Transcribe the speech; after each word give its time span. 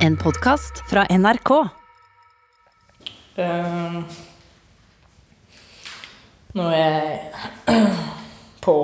En 0.00 0.16
podkast 0.16 0.78
fra 0.88 1.02
NRK. 1.12 1.50
Uh, 3.36 3.98
nå 6.56 6.68
er 6.72 6.80
jeg 6.80 7.84
på 8.64 8.76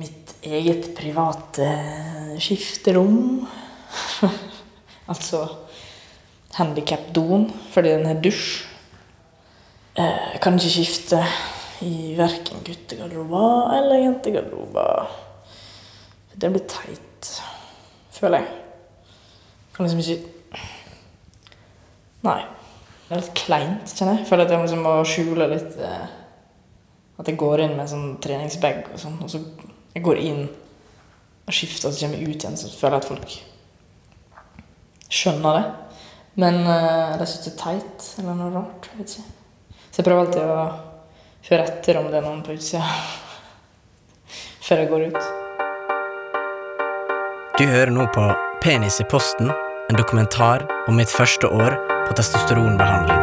mitt 0.00 0.32
eget 0.48 0.88
private 0.96 1.68
skifterom. 2.40 3.44
altså 5.12 5.44
handikap-doen, 6.56 7.50
fordi 7.76 7.92
den 7.98 8.08
har 8.08 8.24
dusj. 8.24 8.64
Eh, 9.92 10.32
Jeg 10.32 10.40
kan 10.40 10.56
ikke 10.56 10.72
skifte 10.72 11.20
i 11.84 12.14
verken 12.16 12.64
guttegarderober 12.64 13.76
eller 13.76 14.06
jentegarderober. 14.06 15.10
Det 16.32 16.48
blir 16.52 16.64
teit, 16.68 17.34
føler 18.16 18.40
jeg. 18.40 18.65
Kan 19.76 19.86
liksom 19.86 20.00
ikke 20.00 20.62
Nei. 22.26 22.40
Det 23.06 23.14
er 23.14 23.20
litt 23.20 23.34
kleint, 23.38 23.92
kjenner 23.92 24.16
jeg. 24.16 24.24
jeg 24.24 24.28
Føler 24.30 24.46
at 24.46 24.52
jeg 24.54 24.62
liksom 24.64 24.80
må 24.82 24.94
skjule 25.06 25.48
litt 25.52 25.76
eh, 25.78 26.06
At 27.20 27.28
jeg 27.30 27.38
går 27.38 27.62
inn 27.62 27.74
med 27.76 27.84
en 27.84 27.92
sånn 27.92 28.08
treningsbag 28.22 28.88
og 28.90 28.98
sånn, 28.98 29.20
og 29.22 29.30
så 29.30 29.42
jeg 29.96 30.04
går 30.04 30.18
inn 30.20 30.42
og 31.46 31.54
skifter, 31.54 31.88
og 31.88 31.94
så 31.94 32.02
kommer 32.02 32.18
jeg 32.18 32.34
ut 32.34 32.42
igjen, 32.42 32.58
så 32.58 32.68
føler 32.68 32.98
jeg 32.98 33.04
at 33.04 33.08
folk 33.08 33.36
skjønner 35.16 35.56
det. 35.56 35.62
Men 36.42 36.58
eh, 36.68 37.14
de 37.16 37.28
syns 37.30 37.46
det 37.46 37.52
er 37.54 37.60
teit 37.62 38.08
eller 38.20 38.36
noe 38.36 38.50
rart. 38.58 38.90
Jeg 38.90 39.00
vet 39.00 39.14
ikke. 39.14 39.30
Så 39.86 40.02
jeg 40.02 40.08
prøver 40.08 40.24
alltid 40.26 40.42
å 40.42 40.58
høre 41.46 41.68
etter 41.70 42.00
om 42.02 42.10
det 42.10 42.18
er 42.18 42.26
noen 42.26 42.42
på 42.44 42.56
utsida 42.58 42.84
før 44.66 44.82
jeg 44.82 44.90
går 44.90 45.06
ut. 45.06 45.22
Du 47.56 47.64
hører 47.64 47.94
nå 47.94 48.04
på 48.12 48.26
Penis 48.60 49.00
i 49.00 49.08
posten, 49.08 49.48
en 49.88 49.96
dokumentar 49.96 50.66
om 50.88 50.96
mitt 50.96 51.10
første 51.10 51.46
år 51.46 51.76
på 52.08 52.14
testosteronbehandling. 52.18 53.22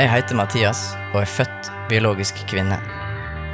Jeg 0.00 0.08
heter 0.08 0.34
Mathias 0.38 0.80
og 1.12 1.20
er 1.22 1.30
født 1.30 1.70
biologisk 1.90 2.40
kvinne. 2.50 2.80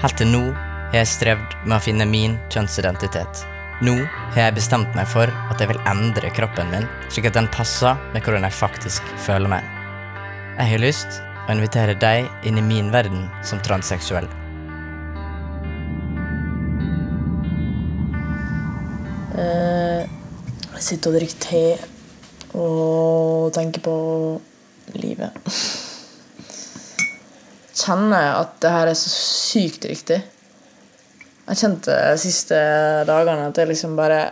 Helt 0.01 0.17
til 0.21 0.31
nå 0.31 0.45
har 0.55 1.03
jeg 1.03 1.13
strevd 1.13 1.57
med 1.67 1.77
å 1.77 1.85
finne 1.85 2.09
min 2.09 2.39
kjønnsidentitet. 2.55 3.45
Nå 3.85 3.99
har 4.33 4.47
jeg 4.47 4.57
bestemt 4.63 4.95
meg 4.97 5.11
for 5.11 5.29
at 5.29 5.61
jeg 5.61 5.69
vil 5.75 5.83
endre 5.91 6.33
kroppen 6.33 6.71
min, 6.73 6.89
slik 7.13 7.29
at 7.29 7.37
den 7.37 7.51
passer 7.53 7.99
med 8.15 8.25
hvordan 8.25 8.47
jeg 8.49 8.63
faktisk 8.65 9.17
føler 9.27 9.53
meg. 9.59 9.76
Jeg 10.57 10.71
har 10.71 10.81
lyst 10.81 11.19
å 11.21 11.53
invitere 11.53 11.93
deg 12.01 12.47
inn 12.49 12.57
i 12.57 12.63
min 12.65 12.87
verden 12.89 13.27
som 13.45 13.59
transseksuell. 13.61 14.25
Jeg 19.37 20.81
sitter 20.87 21.13
og 21.13 21.19
drikker 21.19 21.43
te 21.45 21.61
og 22.57 23.53
tenker 23.53 23.85
på 23.85 23.97
livet. 24.97 25.37
Kjenner 27.77 28.39
at 28.39 28.57
det 28.65 28.73
her 28.73 28.93
er 28.95 28.97
så 28.97 29.13
sykt 29.13 29.85
riktig. 29.93 30.23
Jeg 31.51 31.61
kjente 31.61 32.01
de 32.01 32.17
siste 32.25 32.63
dagene 33.13 33.51
at 33.51 33.61
jeg 33.61 33.75
liksom 33.75 33.93
bare 34.01 34.25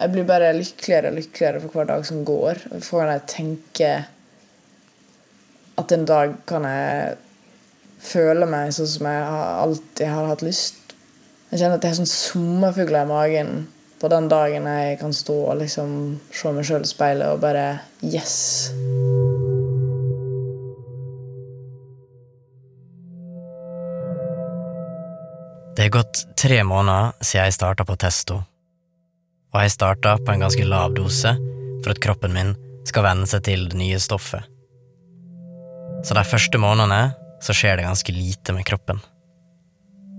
Jeg 0.00 0.10
blir 0.16 0.24
bare 0.26 0.48
lykkeligere 0.56 1.12
og 1.12 1.20
lykkeligere 1.20 1.60
for 1.60 1.76
hver 1.76 1.92
dag 1.92 2.08
som 2.08 2.24
går. 2.24 2.64
For 2.80 3.04
når 3.04 3.12
jeg 3.18 3.28
tenker 3.36 4.08
at 5.80 5.92
en 5.92 6.06
dag 6.08 6.34
kan 6.48 6.66
jeg 6.68 7.16
føle 8.02 8.48
meg 8.50 8.72
sånn 8.74 8.90
som 8.90 9.08
jeg 9.08 9.26
alltid 9.64 10.10
har 10.10 10.28
hatt 10.32 10.44
lyst. 10.44 10.96
Jeg 11.52 11.60
kjenner 11.60 11.78
at 11.78 11.84
jeg 11.84 11.94
har 11.94 12.00
sånn 12.00 12.10
sommerfugler 12.10 13.06
i 13.06 13.10
magen 13.10 13.54
på 14.02 14.10
den 14.10 14.26
dagen 14.26 14.66
jeg 14.66 14.98
kan 14.98 15.12
stå 15.14 15.36
og 15.52 15.60
liksom 15.60 15.90
se 16.34 16.50
meg 16.50 16.66
sjøl 16.66 16.82
i 16.82 16.90
speilet 16.90 17.28
og 17.30 17.42
bare 17.44 17.66
Yes! 18.02 18.72
Det 25.72 25.86
er 25.86 25.94
gått 25.94 26.24
tre 26.36 26.58
måneder 26.68 27.14
siden 27.24 27.46
jeg 27.46 27.56
starta 27.56 27.86
på 27.88 27.96
testo, 27.96 28.42
og 29.54 29.62
jeg 29.64 29.72
starta 29.72 30.18
på 30.20 30.34
en 30.34 30.44
ganske 30.44 30.66
lav 30.68 30.92
dose 30.98 31.32
for 31.82 31.94
at 31.94 32.02
kroppen 32.04 32.34
min 32.36 32.52
skal 32.86 33.06
venne 33.06 33.28
seg 33.30 33.46
til 33.48 33.64
det 33.70 33.78
nye 33.80 34.02
stoffet. 34.02 34.51
Så 36.02 36.16
de 36.18 36.22
første 36.26 36.58
månedene 36.58 37.12
så 37.42 37.54
skjer 37.54 37.78
det 37.78 37.86
ganske 37.86 38.14
lite 38.14 38.54
med 38.54 38.66
kroppen. 38.66 38.98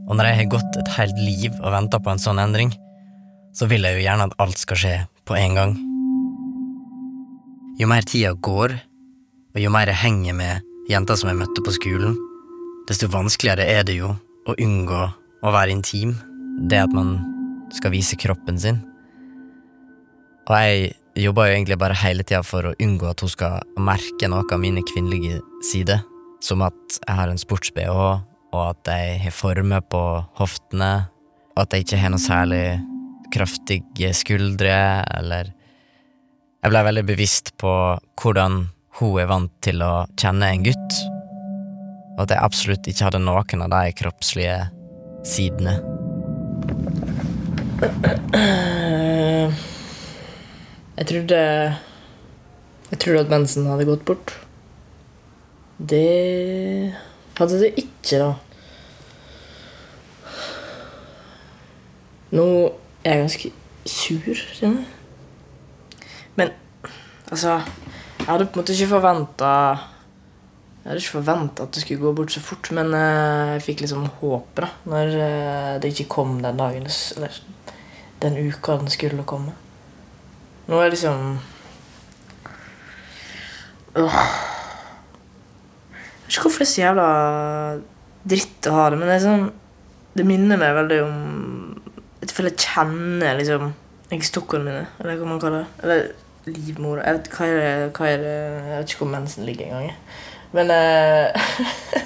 Og 0.07 0.16
når 0.16 0.29
jeg 0.29 0.39
har 0.41 0.51
gått 0.55 0.79
et 0.79 0.91
helt 0.97 1.19
liv 1.19 1.51
og 1.59 1.71
venta 1.75 1.99
på 1.99 2.11
en 2.11 2.21
sånn 2.21 2.41
endring, 2.44 2.73
så 3.55 3.67
vil 3.69 3.85
jeg 3.85 3.99
jo 3.99 4.05
gjerne 4.05 4.27
at 4.27 4.38
alt 4.43 4.59
skal 4.59 4.79
skje 4.79 4.93
på 5.27 5.38
en 5.39 5.57
gang. 5.59 5.75
Jo 7.79 7.88
mer 7.89 8.07
tida 8.07 8.33
går, 8.33 8.75
og 9.53 9.59
jo 9.61 9.72
mer 9.73 9.91
jeg 9.91 10.01
henger 10.01 10.38
med 10.38 10.72
jenter 10.91 11.19
som 11.19 11.31
jeg 11.31 11.39
møtte 11.39 11.63
på 11.63 11.75
skolen, 11.75 12.16
desto 12.89 13.07
vanskeligere 13.11 13.67
er 13.69 13.85
det 13.88 13.99
jo 13.99 14.11
å 14.47 14.55
unngå 14.59 15.03
å 15.43 15.53
være 15.53 15.75
intim. 15.75 16.16
Det 16.69 16.83
at 16.83 16.95
man 16.95 17.16
skal 17.73 17.93
vise 17.95 18.19
kroppen 18.19 18.59
sin. 18.59 18.81
Og 20.47 20.55
jeg 20.59 20.91
jobber 21.16 21.47
jo 21.47 21.53
egentlig 21.57 21.78
bare 21.81 21.97
hele 21.97 22.24
tida 22.25 22.41
for 22.46 22.66
å 22.69 22.75
unngå 22.81 23.09
at 23.12 23.22
hun 23.22 23.31
skal 23.31 23.62
merke 23.81 24.29
noe 24.29 24.46
av 24.50 24.62
mine 24.62 24.81
kvinnelige 24.94 25.41
sider. 25.66 26.01
Som 26.44 26.63
at 26.66 26.97
jeg 27.00 27.16
har 27.16 27.31
en 27.31 27.40
sports-BH, 27.40 28.00
og 28.53 28.63
at 28.63 28.90
jeg 28.90 29.19
har 29.23 29.35
former 29.35 29.84
på 29.88 30.02
hoftene, 30.40 30.94
og 31.53 31.59
at 31.63 31.73
jeg 31.73 31.85
ikke 31.85 32.02
har 32.02 32.13
noe 32.13 32.22
særlig 32.22 32.66
kraftige 33.34 34.13
skuldre, 34.16 34.78
eller 35.18 35.53
Jeg 36.63 36.72
ble 36.72 36.79
veldig 36.88 37.02
bevisst 37.03 37.50
på 37.59 37.72
hvordan 38.22 38.53
hun 39.02 39.18
er 39.19 39.28
vant 39.28 39.52
til 39.66 39.81
å 39.84 40.06
kjenne 40.16 40.47
en 40.47 40.63
gutt, 40.63 40.96
og 42.16 42.23
at 42.23 42.31
jeg 42.31 42.40
absolutt 42.40 42.88
ikke 42.88 43.09
hadde 43.09 43.19
noen 43.19 43.66
av 43.66 43.73
de 43.73 43.91
kroppslige 44.00 44.72
sidene. 45.28 45.75
Jeg 50.93 51.07
trodde 51.09 51.37
Jeg 52.91 52.99
trodde 52.99 53.19
at 53.25 53.29
mensen 53.29 53.65
hadde 53.65 53.85
gått 53.85 54.05
bort. 54.05 54.33
Det 55.81 56.93
hadde 57.39 57.59
det 57.63 57.71
ikke, 57.81 58.19
da. 58.21 58.33
Nå 62.33 62.45
er 63.03 63.17
jeg 63.17 63.23
ganske 63.23 63.49
sur, 63.89 64.43
kjenner 64.59 64.83
jeg. 64.83 66.05
Men 66.37 66.53
altså 67.29 67.57
Jeg 67.57 68.29
hadde 68.29 68.45
på 68.45 68.59
en 68.59 68.61
måte 68.61 68.77
ikke 68.77 68.93
forventa 68.93 69.49
Jeg 70.83 70.91
hadde 70.91 71.01
ikke 71.01 71.15
forventa 71.17 71.65
at 71.65 71.73
det 71.73 71.81
skulle 71.83 72.05
gå 72.05 72.13
bort 72.13 72.31
så 72.37 72.41
fort, 72.43 72.69
men 72.71 72.93
eh, 72.93 73.55
jeg 73.55 73.65
fikk 73.65 73.83
liksom 73.83 74.05
håp 74.21 74.61
da 74.61 74.69
når 74.85 75.17
eh, 75.17 75.73
det 75.81 75.93
ikke 75.93 76.09
kom 76.19 76.37
den 76.43 76.61
dagen 76.61 76.85
Eller 76.85 77.41
den 78.21 78.39
uka 78.45 78.77
den 78.77 78.93
skulle 78.93 79.25
komme. 79.27 79.57
Nå 80.68 80.79
er 80.79 80.94
liksom 80.94 81.40
Åh. 84.00 84.19
Jeg 85.94 86.25
vet 86.25 86.34
ikke 86.34 86.46
hvorfor 86.47 86.63
det 86.63 86.68
er 86.68 86.72
så 86.72 86.81
jævla 86.81 87.07
dritt 88.24 88.69
å 88.72 88.75
ha 88.78 88.85
det, 88.90 88.97
men 89.00 89.09
det 89.09 89.16
er 89.18 89.25
sånn 89.25 89.46
Det 90.18 90.25
minner 90.28 90.62
meg 90.62 90.78
veldig 90.79 91.00
om 91.03 91.18
Jeg 92.23 92.31
føler 92.34 92.53
jeg 92.53 92.63
kjenner 92.63 93.40
liksom 93.40 93.72
eggstokkene 94.13 94.68
mine, 94.68 94.85
eller 95.02 95.18
hva 95.18 95.25
man 95.25 95.40
kaller 95.41 95.63
det. 95.63 95.69
Eller 95.81 96.02
livmora. 96.46 97.02
Jeg 97.07 97.16
vet, 97.18 97.29
hva, 97.34 97.47
er 97.47 97.56
det, 97.57 97.88
hva 97.97 98.09
er 98.12 98.19
det 98.22 98.34
Jeg 98.35 98.75
vet 98.75 98.91
ikke 98.91 99.02
hvor 99.02 99.09
mensen 99.09 99.47
ligger 99.47 99.66
engang. 99.66 99.96
Men 100.53 100.66
uh, 100.70 101.28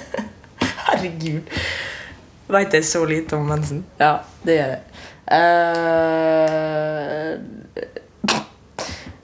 Herregud. 0.86 1.42
Veit 2.48 2.72
jeg 2.72 2.84
så 2.88 3.04
lite 3.04 3.36
om 3.36 3.44
mensen? 3.50 3.82
Ja, 4.00 4.14
det 4.46 4.54
gjør 4.56 4.70
jeg. 4.72 4.82
Eh, 5.36 7.32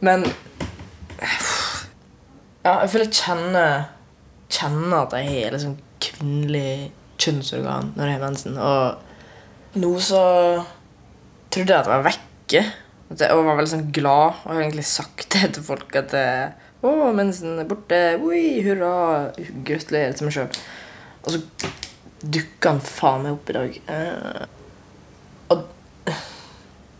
men 0.05 0.27
Ja, 2.65 2.81
jeg 2.81 2.91
føler 2.93 3.09
jeg 3.09 3.19
kjenner 3.19 3.89
Kjenner 4.55 5.03
at 5.03 5.17
jeg 5.19 5.31
har 5.33 5.55
liksom 5.55 5.75
kvinnelig 6.05 6.93
kjønnsorgan 7.21 7.93
når 7.97 8.11
jeg 8.11 8.17
har 8.19 8.25
mensen. 8.25 8.59
Og 8.61 9.81
nå 9.81 9.91
så 10.05 10.23
trodde 11.51 11.73
jeg 11.73 11.81
at 11.81 11.89
jeg 11.89 11.95
var 11.95 12.05
vekke. 12.07 12.63
Og 13.15 13.47
var 13.49 13.59
veldig 13.59 13.73
sånn 13.73 13.89
glad. 13.97 14.39
Og 14.45 14.53
har 14.53 14.63
egentlig 14.67 14.87
sagt 14.87 15.27
det 15.35 15.55
til 15.57 15.67
folk 15.67 15.97
at 15.99 16.15
Å, 16.85 16.93
mensen 17.17 17.63
er 17.63 17.69
borte. 17.69 18.01
Oi, 18.21 18.61
hurra. 18.67 18.93
Gratulerer 19.67 20.15
til 20.15 20.29
meg 20.29 20.37
sjøl. 20.37 20.61
Og 21.25 21.33
så 21.33 21.41
dukka 22.25 22.75
han 22.75 22.83
faen 22.85 23.25
meg 23.25 23.37
opp 23.37 23.51
i 23.51 23.57
dag. 23.57 23.79
Eh, 23.95 24.45
og 25.53 25.65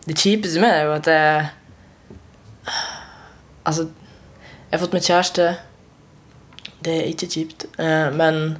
det 0.05 0.17
kjipeste 0.17 0.61
med 0.61 0.69
det 0.69 0.79
er 0.79 0.87
jo 0.87 0.95
at 0.95 1.11
jeg 1.11 1.45
Altså, 3.65 3.89
Jeg 4.71 4.79
har 4.79 4.85
fått 4.85 4.93
meg 4.93 5.05
kjæreste. 5.05 5.43
Det 6.83 6.93
er 6.95 7.09
ikke 7.11 7.27
kjipt. 7.31 7.65
Eh, 7.79 8.09
men 8.13 8.57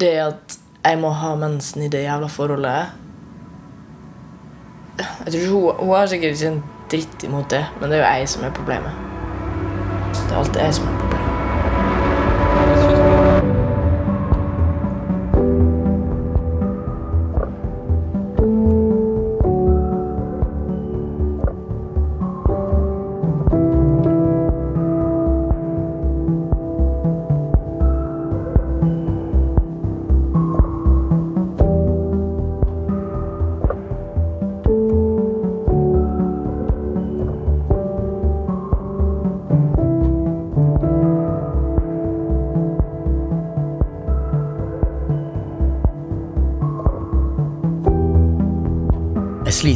det 0.00 0.14
at 0.22 0.58
jeg 0.84 0.98
må 0.98 1.10
ha 1.10 1.34
mensen 1.36 1.82
i 1.82 1.88
det 1.88 2.04
jævla 2.04 2.26
forholdet 2.26 2.86
Jeg 4.98 5.32
tror 5.32 5.50
hun, 5.50 5.86
hun 5.86 5.96
har 5.96 6.06
sikkert 6.06 6.38
ikke 6.38 6.52
en 6.52 6.62
dritt 6.90 7.24
imot 7.24 7.50
det, 7.50 7.66
men 7.80 7.90
det 7.90 7.98
er 7.98 8.02
jo 8.02 8.12
jeg 8.14 8.28
som 8.28 8.44
er 8.44 8.54
problemet. 8.54 8.92
Det 10.14 10.32
er 10.32 10.38
alltid 10.38 10.60
jeg 10.60 10.74
som 10.74 10.88
er 10.88 10.97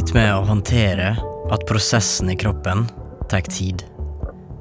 sliter 0.03 0.19
med 0.19 0.35
å 0.35 0.43
håndtere 0.43 1.15
at 1.51 1.63
prosessen 1.67 2.29
i 2.29 2.35
kroppen 2.35 2.87
tar 3.29 3.41
tid. 3.47 3.83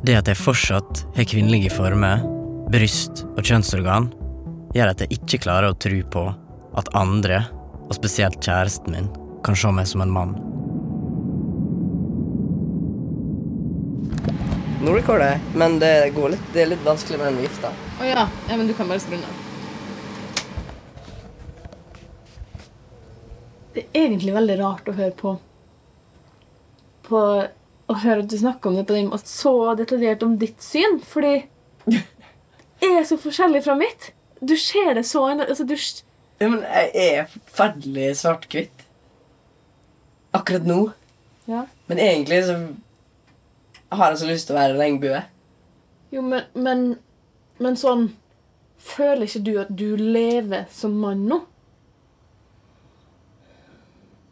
Det 0.04 0.14
at 0.14 0.28
jeg 0.28 0.38
fortsatt 0.38 1.02
har 1.16 1.26
kvinnelige 1.26 1.70
former, 1.70 2.22
bryst 2.70 3.24
og 3.36 3.42
kjønnsorgan, 3.42 4.12
gjør 4.74 4.92
at 4.92 5.00
jeg 5.00 5.18
ikke 5.18 5.42
klarer 5.42 5.72
å 5.72 5.78
tro 5.78 5.98
på 6.14 6.24
at 6.78 6.92
andre, 6.94 7.42
og 7.88 7.94
spesielt 7.96 8.38
kjæresten 8.38 8.94
min, 8.94 9.10
kan 9.42 9.56
se 9.58 9.72
meg 9.74 9.86
som 9.90 10.04
en 10.04 10.14
mann. 10.14 10.36
Nå 14.82 14.94
rekorder 14.94 15.34
jeg, 15.34 15.42
men 15.58 15.80
det, 15.82 16.12
går 16.14 16.36
litt, 16.36 16.50
det 16.54 16.62
er 16.62 16.74
litt 16.74 16.86
vanskelig 16.86 17.18
med 17.18 17.32
den 17.32 17.42
vifta. 17.48 17.74
Å 17.98 18.06
ja. 18.06 18.28
ja, 18.48 18.54
men 18.56 18.70
du 18.70 18.74
kan 18.78 18.90
bare 18.90 19.02
skru 19.02 19.16
den 19.18 19.26
av. 19.26 19.41
Det 23.74 23.86
er 23.92 24.06
egentlig 24.06 24.34
veldig 24.34 24.58
rart 24.60 24.88
å 24.88 24.94
høre 24.96 25.14
på. 25.16 25.34
På 27.08 27.20
Å 27.90 27.94
høre 27.98 28.22
at 28.22 28.30
du 28.30 28.36
snakker 28.38 28.70
om 28.70 28.76
det 28.78 28.86
på 28.88 28.94
den 28.96 29.08
måten. 29.10 29.28
Så 29.28 29.52
detaljert 29.76 30.22
om 30.24 30.36
ditt 30.40 30.62
syn, 30.62 31.00
fordi 31.04 31.42
det 31.86 32.88
er 32.88 33.02
så 33.04 33.18
forskjellig 33.20 33.64
fra 33.66 33.74
mitt. 33.76 34.12
Du 34.40 34.54
ser 34.56 34.94
det 34.96 35.02
så 35.04 35.24
altså, 35.34 35.66
du, 35.66 35.74
Ja, 36.40 36.48
men 36.48 36.62
jeg 36.62 36.90
er 36.94 37.26
forferdelig 37.32 38.08
svart-hvitt. 38.22 38.86
Akkurat 40.32 40.64
nå. 40.66 40.78
ja. 41.50 41.66
Men 41.86 41.98
egentlig 41.98 42.44
så 42.46 42.56
har 43.92 44.10
jeg 44.14 44.22
så 44.22 44.30
lyst 44.30 44.48
til 44.48 44.56
å 44.56 44.60
være 44.62 44.78
regnbue. 44.78 45.22
Jo, 46.12 46.22
men, 46.22 46.48
men 46.54 46.84
Men 47.58 47.76
sånn 47.76 48.08
Føler 48.82 49.28
ikke 49.28 49.44
du 49.46 49.52
at 49.62 49.68
du 49.78 49.96
lever 49.96 50.64
som 50.72 50.96
mann 50.98 51.26
nå? 51.28 51.42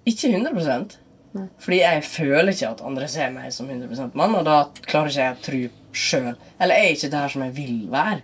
Ikke 0.08 0.31
100 0.32 0.99
Nei. 1.31 1.44
Fordi 1.62 1.76
jeg 1.79 2.05
føler 2.05 2.50
ikke 2.50 2.70
at 2.73 2.81
andre 2.82 3.06
ser 3.08 3.29
meg 3.31 3.52
som 3.55 3.69
100 3.70 4.11
mann, 4.19 4.35
og 4.35 4.47
da 4.49 4.64
klarer 4.82 5.12
ikke 5.12 5.20
jeg 5.20 5.37
å 5.37 5.44
tro 5.44 5.61
sjøl 5.94 6.32
Eller 6.58 6.75
er 6.75 6.94
ikke 6.94 7.11
der 7.12 7.31
som 7.31 7.44
jeg 7.44 7.55
vil 7.55 7.76
være. 7.91 8.23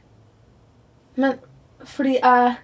Men 1.17 1.37
fordi 1.87 2.17
jeg 2.17 2.57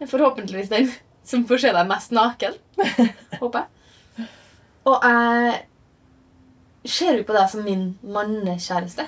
er 0.00 0.10
forhåpentligvis 0.10 0.72
den 0.72 0.88
som 1.24 1.44
får 1.48 1.62
se 1.62 1.72
deg 1.76 1.88
mest 1.88 2.12
naken. 2.12 2.56
Håper 3.42 3.64
jeg. 3.64 4.28
Og 4.84 5.06
jeg 5.08 5.60
ser 6.92 7.20
jo 7.20 7.28
på 7.28 7.36
deg 7.36 7.52
som 7.52 7.64
min 7.64 7.84
mannekjæreste. 8.02 9.06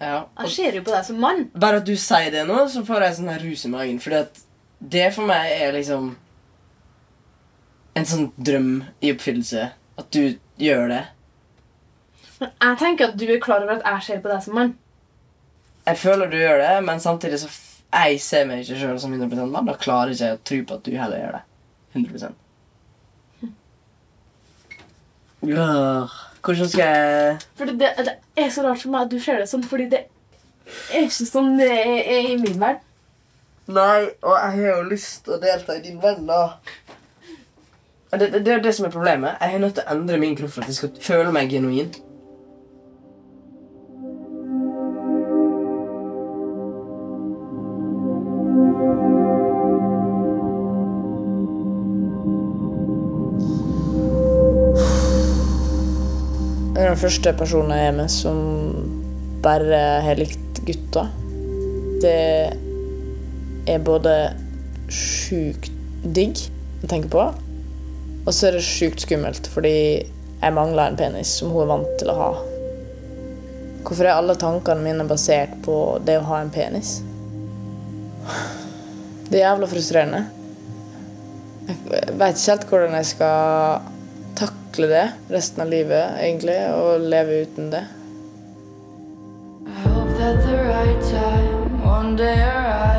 Ja. 0.00 0.26
Jeg 0.42 0.52
ser 0.52 0.76
jo 0.76 0.84
på 0.84 0.92
deg 0.92 1.06
som 1.08 1.20
mann. 1.20 1.46
Bare 1.56 1.80
at 1.80 1.88
du 1.88 1.94
sier 1.96 2.28
det 2.34 2.44
nå, 2.48 2.66
så 2.68 2.84
får 2.84 3.06
jeg 3.06 3.18
sånn 3.18 3.32
her 3.32 3.44
rus 3.46 3.64
i 3.64 3.72
magen. 3.72 4.00
At 4.18 4.42
det 4.80 5.08
for 5.16 5.28
meg 5.28 5.54
er 5.56 5.72
liksom 5.76 6.12
en 7.96 8.08
sånn 8.08 8.30
drøm 8.36 8.72
i 9.00 9.12
oppfyllelse. 9.14 9.68
At 9.96 10.10
du 10.12 10.36
gjør 10.60 10.90
det. 10.92 11.04
Men 12.40 12.50
jeg 12.52 12.80
tenker 12.82 13.12
at 13.12 13.20
du 13.20 13.24
er 13.28 13.40
klar 13.42 13.64
over 13.64 13.78
at 13.78 13.86
jeg 13.86 14.06
ser 14.08 14.24
på 14.24 14.32
deg 14.32 14.42
som 14.44 14.58
mann. 14.58 14.74
Jeg 15.86 16.00
føler 16.02 16.28
du 16.28 16.36
gjør 16.36 16.60
det, 16.60 16.74
men 16.84 17.00
samtidig 17.00 17.40
så 17.40 17.52
f 17.52 17.62
jeg 17.96 18.18
ser 18.20 18.48
meg 18.48 18.64
ikke 18.64 18.76
sjøl 18.80 18.98
som 19.00 19.12
100 19.14 19.46
mann. 19.48 19.68
Da 19.68 19.76
klarer 19.80 20.12
ikke 20.12 20.26
jeg 20.26 20.36
å 20.36 20.42
tro 20.50 20.58
på 20.66 20.76
at 20.76 20.84
du 20.84 20.96
heller 20.98 21.22
gjør 21.22 21.38
det. 21.38 21.44
100 21.96 22.34
ja. 25.46 26.08
Hvordan 26.42 26.68
skal 26.68 26.82
jeg 26.82 27.38
Fordi 27.56 27.72
det, 27.78 27.90
det 27.98 28.14
er 28.36 28.50
så 28.50 28.64
rart 28.66 28.82
for 28.82 28.90
meg 28.90 29.06
at 29.06 29.12
du 29.12 29.20
ser 29.22 29.38
det 29.40 29.48
sånn, 29.50 29.64
fordi 29.66 29.86
det 29.92 30.02
er 30.90 31.06
ikke 31.06 31.28
sånn 31.28 31.54
det 31.60 31.70
er 31.70 32.32
i 32.32 32.36
min 32.40 32.58
verden. 32.58 32.82
Nei, 33.66 34.10
og 34.22 34.34
jeg 34.36 34.58
har 34.60 34.76
jo 34.78 34.82
lyst 34.90 35.24
til 35.26 35.34
å 35.34 35.40
delta 35.42 35.74
i 35.74 35.82
din 35.82 35.98
verden, 36.02 36.28
da. 36.30 36.58
Det, 38.10 38.32
det, 38.32 38.44
det 38.46 38.52
er 38.52 38.60
det 38.62 38.74
som 38.74 38.86
er 38.86 38.90
problemet. 38.90 39.30
Jeg 39.40 39.54
er 39.54 39.58
nødt 39.58 39.74
til 39.74 39.82
å 39.82 39.94
endre 39.96 40.18
min 40.22 40.36
kropp 40.38 40.52
for 40.54 40.62
at 40.62 40.70
jeg 40.70 40.78
skal 40.78 40.90
føle 41.02 41.32
meg 41.34 41.50
genuin. 41.50 41.90
Den 56.76 57.00
første 57.00 57.32
personen 57.36 57.74
jeg 57.74 57.88
er 57.90 57.96
med 57.96 58.12
som 58.12 58.38
bare 59.42 59.80
har 60.06 60.16
likt 60.20 60.62
gutta. 60.68 61.08
Det 62.00 62.14
er 63.66 63.82
både 63.84 64.14
sjukt 64.92 65.72
digg 66.14 66.38
å 66.84 66.88
tenke 66.92 67.10
på, 67.10 67.26
og 68.26 68.34
så 68.34 68.48
er 68.48 68.56
det 68.56 68.66
sjukt 68.66 69.06
skummelt 69.06 69.48
fordi 69.54 69.76
jeg 70.36 70.54
mangler 70.54 70.90
en 70.90 70.98
penis 70.98 71.30
som 71.38 71.52
hun 71.54 71.64
er 71.64 71.70
vant 71.70 71.92
til 72.00 72.10
å 72.12 72.16
ha. 72.18 72.30
Hvorfor 73.86 74.02
er 74.02 74.16
alle 74.16 74.34
tankene 74.38 74.82
mine 74.82 75.06
basert 75.06 75.52
på 75.64 75.76
det 76.04 76.18
å 76.18 76.26
ha 76.26 76.40
en 76.42 76.50
penis? 76.52 76.98
Det 79.30 79.38
er 79.38 79.44
jævla 79.44 79.68
frustrerende. 79.70 80.24
Jeg 81.66 81.78
veit 82.18 82.38
ikke 82.38 82.50
helt 82.50 82.66
hvordan 82.70 82.98
jeg 82.98 83.10
skal 83.12 83.86
takle 84.38 84.90
det 84.90 85.06
resten 85.32 85.64
av 85.64 85.72
livet, 85.72 86.18
egentlig, 86.22 86.58
og 86.74 87.06
leve 87.06 87.40
uten 87.46 87.72
det. 87.74 87.86
I 89.66 89.88
hope 89.88 90.18
that 90.18 90.42
the 90.46 90.58
right 90.66 91.02
time 91.10 91.82
one 91.82 92.16
day 92.16 92.38
arrives. 92.42 92.95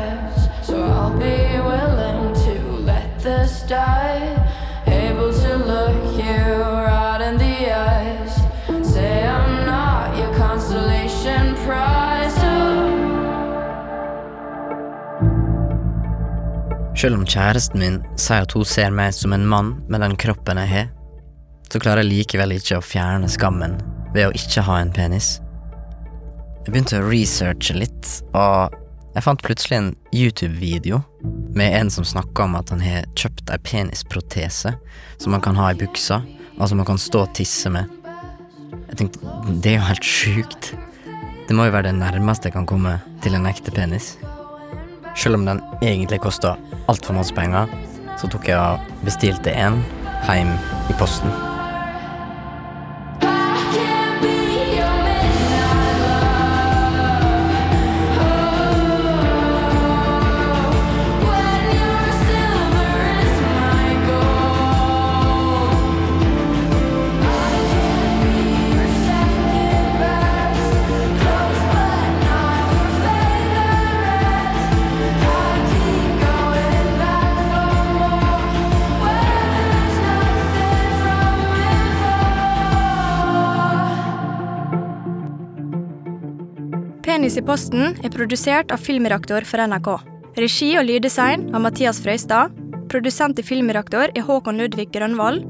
Selv 16.98 17.14
om 17.14 17.22
kjæresten 17.22 17.78
min 17.78 17.96
sier 18.18 18.42
at 18.42 18.52
hun 18.56 18.64
ser 18.66 18.90
meg 18.90 19.12
som 19.14 19.30
en 19.30 19.44
mann 19.46 19.76
med 19.86 20.02
den 20.02 20.16
kroppen 20.18 20.58
jeg 20.58 20.70
har, 20.72 20.86
så 21.70 21.78
klarer 21.78 22.02
jeg 22.02 22.10
likevel 22.10 22.56
ikke 22.56 22.80
å 22.80 22.82
fjerne 22.82 23.28
skammen 23.30 23.76
ved 24.16 24.26
å 24.26 24.32
ikke 24.34 24.64
ha 24.66 24.80
en 24.82 24.90
penis. 24.90 25.36
Jeg 26.64 26.72
begynte 26.72 26.98
å 26.98 27.04
researche 27.06 27.76
litt, 27.76 28.08
og 28.34 28.74
jeg 29.14 29.22
fant 29.24 29.44
plutselig 29.46 29.76
en 29.76 29.92
YouTube-video 30.10 30.98
med 31.54 31.76
en 31.78 31.92
som 31.94 32.06
snakka 32.08 32.48
om 32.48 32.56
at 32.58 32.72
han 32.74 32.82
har 32.82 33.06
kjøpt 33.14 33.52
ei 33.54 33.60
penisprotese 33.62 34.74
som 35.22 35.36
han 35.36 35.44
kan 35.44 35.60
ha 35.60 35.70
i 35.70 35.78
buksa, 35.78 36.18
og 36.58 36.64
som 36.66 36.82
han 36.82 36.88
kan 36.88 36.98
stå 36.98 37.22
og 37.28 37.36
tisse 37.38 37.70
med. 37.70 37.86
Jeg 38.88 38.98
tenkte, 39.04 39.36
det 39.62 39.76
er 39.76 39.78
jo 39.78 39.86
helt 39.92 40.10
sjukt. 40.16 40.72
Det 41.46 41.54
må 41.54 41.68
jo 41.68 41.76
være 41.76 41.92
det 41.92 42.00
nærmeste 42.00 42.50
jeg 42.50 42.58
kan 42.58 42.66
komme 42.66 42.96
til 43.22 43.38
en 43.38 43.46
ekte 43.46 43.70
penis. 43.70 44.16
Selv 45.16 45.38
om 45.38 45.46
den 45.48 45.62
egentlig 45.82 46.20
kosta 46.20 46.56
altfor 46.88 47.16
masse 47.18 47.34
penger, 47.34 47.70
så 48.18 48.30
tok 48.30 48.48
jeg 48.50 48.58
og 48.58 49.04
bestilte 49.06 49.54
en 49.54 49.82
hjem 50.26 50.56
i 50.90 50.98
posten. 50.98 51.47
Penis 87.28 87.42
i 87.42 87.44
posten 87.44 87.90
er 88.00 88.08
produsert 88.08 88.70
av 88.72 88.80
Filmreaktor 88.80 89.44
for 89.44 89.60
NRK. 89.60 89.88
Regi 90.40 90.68
og 90.80 90.86
lyddesign 90.88 91.42
av 91.52 91.60
Mathias 91.60 91.98
Frøystad. 92.00 92.54
Produsent 92.88 93.36
i 93.36 93.42
Filmreaktor 93.44 94.14
er 94.16 94.24
Håkon 94.24 94.56
Ludvig 94.56 94.86
Grønvoll. 94.94 95.42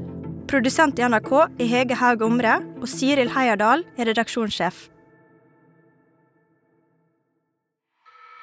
Produsent 0.51 0.99
i 0.99 1.05
NRK 1.07 1.31
er 1.39 1.69
Hege 1.71 1.95
Haug 2.01 2.25
Omre, 2.27 2.57
og 2.83 2.91
Siril 2.91 3.31
Heierdal 3.31 3.85
er 3.95 4.09
redaksjonssjef. 4.11 4.89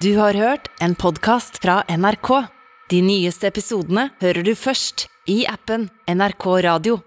Du 0.01 0.15
har 0.17 0.41
hørt 0.41 0.73
en 0.81 0.97
podkast 0.97 1.61
fra 1.61 1.83
NRK. 1.93 2.33
De 2.89 3.03
nyeste 3.05 3.53
episodene 3.53 4.15
hører 4.25 4.49
du 4.49 4.55
først 4.57 5.11
i 5.29 5.43
appen 5.45 5.91
NRK 6.09 6.49
Radio. 6.71 7.03